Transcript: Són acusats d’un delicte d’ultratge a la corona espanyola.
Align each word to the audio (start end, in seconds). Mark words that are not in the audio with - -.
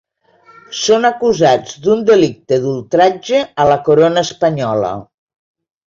Són 0.83 1.05
acusats 1.09 1.75
d’un 1.85 2.01
delicte 2.09 2.59
d’ultratge 2.65 3.45
a 3.67 3.71
la 3.75 3.79
corona 3.91 4.29
espanyola. 4.31 4.95